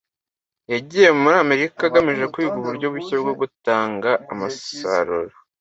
[0.73, 5.35] Yagiye muri Amerika agamije kwiga uburyo bushya bwo gutanga umusaruro